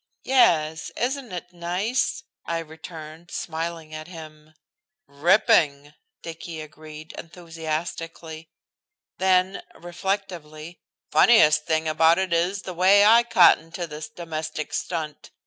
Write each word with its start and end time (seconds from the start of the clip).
"Yes! 0.23 0.89
Isn't 0.97 1.31
it 1.31 1.53
nice?" 1.53 2.23
I 2.43 2.57
returned, 2.57 3.29
smiling 3.29 3.93
at 3.93 4.07
him. 4.07 4.55
"Ripping!" 5.05 5.93
Dicky 6.23 6.59
agreed 6.59 7.13
enthusiastically. 7.19 8.49
Then, 9.19 9.61
reflectively, 9.75 10.79
"Funniest 11.11 11.65
thing 11.67 11.87
about 11.87 12.17
it 12.17 12.33
is 12.33 12.63
the 12.63 12.73
way 12.73 13.05
I 13.05 13.21
cotton 13.21 13.71
to 13.73 13.85
this 13.85 14.09
domestic 14.09 14.73
stunt. 14.73 15.29